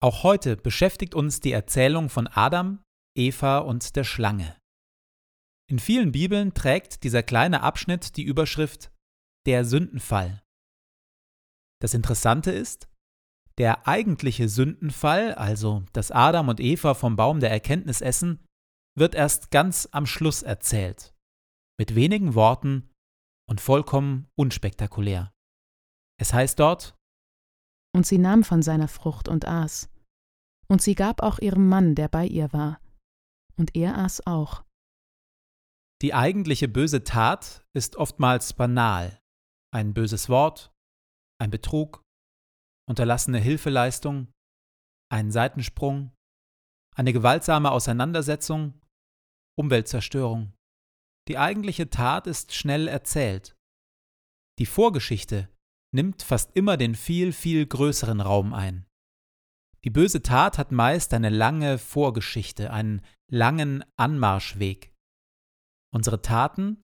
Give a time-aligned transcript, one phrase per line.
[0.00, 2.82] Auch heute beschäftigt uns die Erzählung von Adam,
[3.16, 4.56] Eva und der Schlange.
[5.68, 8.92] In vielen Bibeln trägt dieser kleine Abschnitt die Überschrift
[9.46, 10.42] Der Sündenfall.
[11.80, 12.88] Das Interessante ist,
[13.58, 18.46] der eigentliche Sündenfall, also dass Adam und Eva vom Baum der Erkenntnis essen,
[18.96, 21.12] wird erst ganz am Schluss erzählt,
[21.78, 22.90] mit wenigen Worten
[23.48, 25.32] und vollkommen unspektakulär.
[26.20, 26.97] Es heißt dort,
[27.94, 29.90] und sie nahm von seiner Frucht und aß.
[30.68, 32.80] Und sie gab auch ihrem Mann, der bei ihr war.
[33.56, 34.64] Und er aß auch.
[36.02, 39.20] Die eigentliche böse Tat ist oftmals banal.
[39.72, 40.72] Ein böses Wort,
[41.40, 42.04] ein Betrug,
[42.88, 44.32] unterlassene Hilfeleistung,
[45.10, 46.12] ein Seitensprung,
[46.94, 48.80] eine gewaltsame Auseinandersetzung,
[49.58, 50.52] Umweltzerstörung.
[51.28, 53.56] Die eigentliche Tat ist schnell erzählt.
[54.58, 55.48] Die Vorgeschichte
[55.94, 58.86] nimmt fast immer den viel, viel größeren Raum ein.
[59.84, 63.00] Die böse Tat hat meist eine lange Vorgeschichte, einen
[63.30, 64.92] langen Anmarschweg.
[65.94, 66.82] Unsere Taten,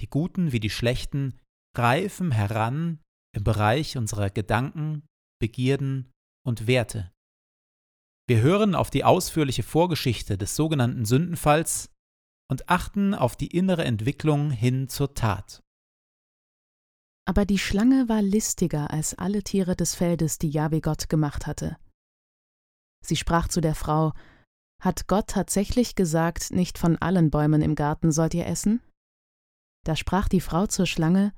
[0.00, 1.40] die guten wie die schlechten,
[1.76, 3.00] reifen heran
[3.34, 5.06] im Bereich unserer Gedanken,
[5.40, 6.12] Begierden
[6.46, 7.12] und Werte.
[8.28, 11.90] Wir hören auf die ausführliche Vorgeschichte des sogenannten Sündenfalls
[12.50, 15.63] und achten auf die innere Entwicklung hin zur Tat.
[17.26, 21.78] Aber die Schlange war listiger als alle Tiere des Feldes, die Jahwe Gott gemacht hatte.
[23.04, 24.12] Sie sprach zu der Frau:
[24.82, 28.82] Hat Gott tatsächlich gesagt, nicht von allen Bäumen im Garten sollt ihr essen?
[29.84, 31.32] Da sprach die Frau zur Schlange: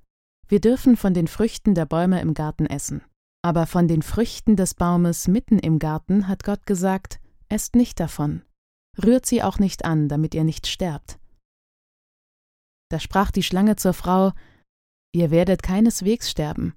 [0.49, 3.03] Wir dürfen von den Früchten der Bäume im Garten essen.
[3.43, 8.43] Aber von den Früchten des Baumes mitten im Garten hat Gott gesagt: Esst nicht davon.
[9.05, 11.21] Rührt sie auch nicht an, damit ihr nicht sterbt.
[12.89, 14.33] Da sprach die Schlange zur Frau
[15.17, 16.75] Ihr werdet keineswegs sterben.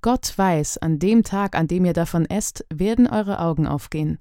[0.00, 4.18] Gott weiß, an dem Tag, an dem ihr davon esst, werden eure Augen aufgehen.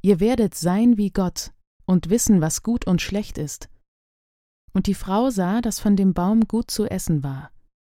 [0.00, 1.52] Ihr werdet sein wie Gott
[1.84, 3.68] und wissen, was gut und schlecht ist.
[4.72, 7.50] Und die Frau sah, dass von dem Baum gut zu essen war,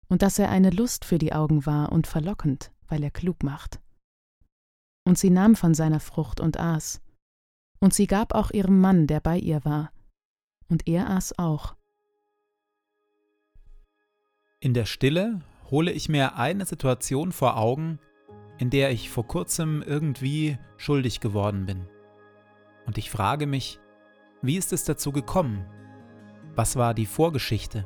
[0.09, 3.79] und dass er eine Lust für die Augen war und verlockend, weil er klug macht.
[5.07, 6.99] Und sie nahm von seiner Frucht und aß.
[7.79, 9.93] Und sie gab auch ihrem Mann, der bei ihr war.
[10.67, 11.77] Und er aß auch.
[14.65, 17.99] In der Stille hole ich mir eine Situation vor Augen,
[18.57, 21.87] in der ich vor kurzem irgendwie schuldig geworden bin.
[22.87, 23.79] Und ich frage mich,
[24.41, 25.67] wie ist es dazu gekommen?
[26.55, 27.85] Was war die Vorgeschichte?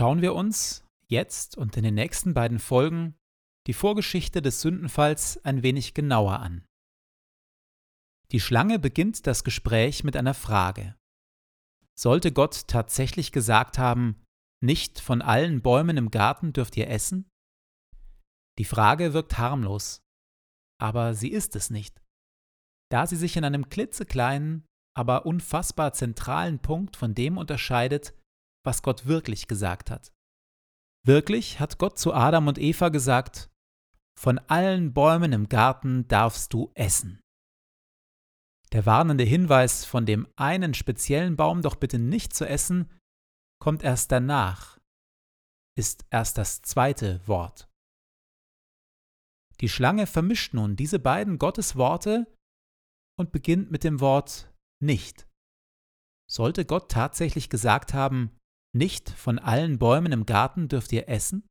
[0.00, 3.18] Schauen wir uns jetzt und in den nächsten beiden Folgen
[3.66, 6.64] die Vorgeschichte des Sündenfalls ein wenig genauer an.
[8.32, 10.96] Die Schlange beginnt das Gespräch mit einer Frage.
[11.98, 14.24] Sollte Gott tatsächlich gesagt haben,
[14.64, 17.28] nicht von allen Bäumen im Garten dürft ihr essen?
[18.58, 20.00] Die Frage wirkt harmlos,
[20.80, 22.00] aber sie ist es nicht,
[22.90, 24.64] da sie sich in einem klitzekleinen,
[24.96, 28.14] aber unfassbar zentralen Punkt von dem unterscheidet,
[28.64, 30.12] was Gott wirklich gesagt hat.
[31.06, 33.50] Wirklich hat Gott zu Adam und Eva gesagt,
[34.18, 37.20] von allen Bäumen im Garten darfst du essen.
[38.72, 42.90] Der warnende Hinweis, von dem einen speziellen Baum doch bitte nicht zu essen,
[43.60, 44.78] kommt erst danach,
[45.76, 47.68] ist erst das zweite Wort.
[49.60, 52.26] Die Schlange vermischt nun diese beiden Gottesworte
[53.18, 54.52] und beginnt mit dem Wort
[54.82, 55.28] nicht.
[56.30, 58.38] Sollte Gott tatsächlich gesagt haben,
[58.74, 61.46] nicht von allen Bäumen im Garten dürft ihr essen?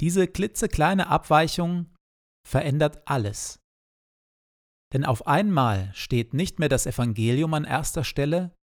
[0.00, 1.94] Diese klitzekleine Abweichung
[2.48, 3.60] verändert alles.
[4.92, 8.54] Denn auf einmal steht nicht mehr das Evangelium an erster Stelle,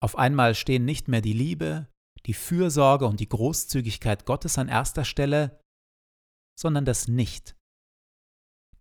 [0.00, 1.88] auf einmal stehen nicht mehr die Liebe,
[2.26, 5.60] die Fürsorge und die Großzügigkeit Gottes an erster Stelle,
[6.58, 7.56] sondern das Nicht.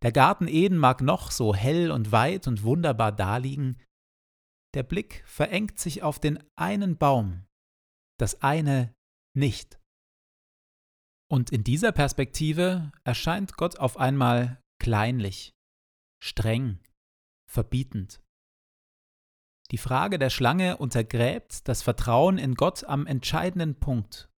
[0.03, 3.81] Der Garten Eden mag noch so hell und weit und wunderbar daliegen,
[4.75, 7.46] der Blick verengt sich auf den einen Baum,
[8.17, 8.93] das eine
[9.33, 9.79] nicht.
[11.29, 15.53] Und in dieser Perspektive erscheint Gott auf einmal kleinlich,
[16.19, 16.79] streng,
[17.45, 18.21] verbietend.
[19.71, 24.29] Die Frage der Schlange untergräbt das Vertrauen in Gott am entscheidenden Punkt,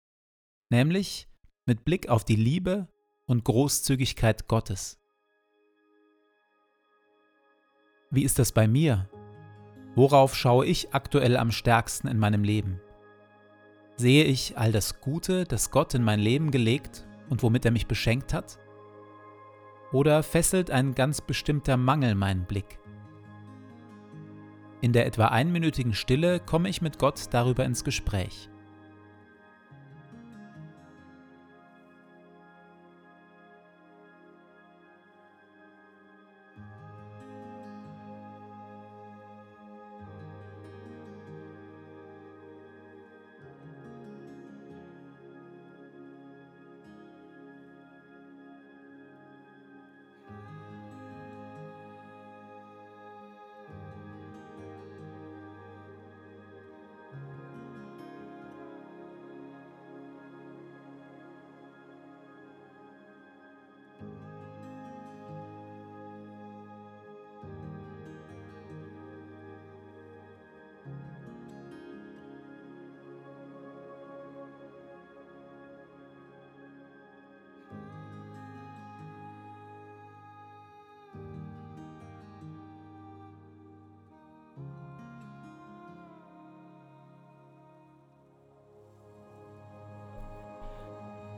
[0.70, 1.28] nämlich
[1.66, 2.88] mit Blick auf die Liebe
[3.26, 4.98] und Großzügigkeit Gottes.
[8.10, 9.10] Wie ist das bei mir?
[9.94, 12.80] Worauf schaue ich aktuell am stärksten in meinem Leben?
[13.98, 17.88] Sehe ich all das Gute, das Gott in mein Leben gelegt und womit er mich
[17.88, 18.60] beschenkt hat?
[19.90, 22.78] Oder fesselt ein ganz bestimmter Mangel meinen Blick?
[24.80, 28.48] In der etwa einminütigen Stille komme ich mit Gott darüber ins Gespräch.